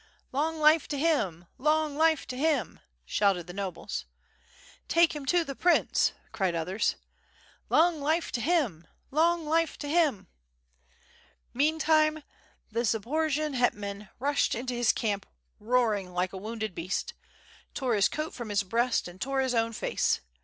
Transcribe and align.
...""Long 0.31 0.59
life 0.59 0.87
to 0.87 0.97
him! 0.97 1.45
long 1.59 1.95
life 1.95 2.25
to 2.29 2.35
him!" 2.35 2.79
shouted 3.05 3.45
the 3.45 3.53
nobles. 3.53 4.05
"Take 4.87 5.15
him 5.15 5.27
to 5.27 5.43
the 5.43 5.53
prince," 5.53 6.13
cried 6.31 6.55
others. 6.55 6.95
"Long 7.69 8.01
life 8.01 8.31
to 8.31 8.41
him! 8.41 8.87
Long 9.11 9.45
life 9.45 9.77
to 9.77 9.87
him!" 9.87 10.27
Meantime 11.53 12.23
the 12.71 12.79
Zaporojian 12.83 13.53
hetman 13.53 14.09
rushed 14.17 14.55
into 14.55 14.73
his 14.73 14.91
camp 14.91 15.27
roaring 15.59 16.13
like 16.15 16.33
a 16.33 16.37
wounded 16.37 16.73
beast, 16.73 17.13
tore 17.75 17.93
his 17.93 18.09
coat 18.09 18.33
from 18.33 18.49
his 18.49 18.63
breast 18.63 19.07
and 19.07 19.21
tore 19.21 19.39
his 19.41 19.53
own 19.53 19.71
face. 19.71 20.19